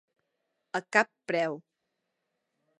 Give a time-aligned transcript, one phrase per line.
[0.79, 1.61] A cap preu.